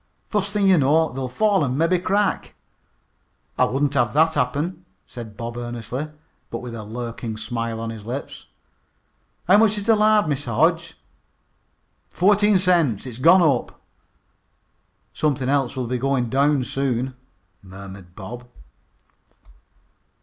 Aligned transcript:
"Fust 0.29 0.51
thing 0.51 0.67
you 0.67 0.79
know 0.79 1.13
they'll 1.13 1.29
fall 1.29 1.63
an' 1.63 1.77
mebby 1.77 1.99
crack." 1.99 2.55
"I 3.55 3.65
wouldn't 3.65 3.93
have 3.93 4.13
that 4.13 4.33
happen," 4.33 4.83
said 5.05 5.37
Bob 5.37 5.57
earnestly, 5.57 6.07
but 6.49 6.63
with 6.63 6.73
a 6.73 6.83
lurking 6.83 7.37
smile 7.37 7.79
on 7.79 7.91
his 7.91 8.03
lips. 8.03 8.47
"How 9.47 9.57
much 9.57 9.77
is 9.77 9.83
the 9.83 9.95
lard, 9.95 10.25
Mr. 10.25 10.55
Hodge?" 10.55 10.97
"Fourteen 12.09 12.57
cents. 12.57 13.05
It's 13.05 13.19
gone 13.19 13.43
up." 13.43 13.79
"Something 15.13 15.49
else 15.49 15.75
will 15.75 15.85
be 15.85 15.99
going 15.99 16.29
down 16.31 16.63
soon," 16.63 17.13
murmured 17.61 18.15
Bob. 18.15 18.47